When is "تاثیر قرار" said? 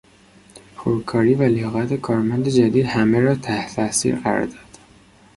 3.75-4.45